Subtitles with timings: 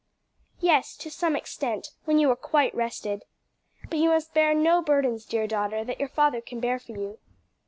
[0.59, 3.23] "Yes, to some extent when you are quite rested.
[3.87, 7.19] But you must bear no burdens, dear daughter, that your father can bear for you."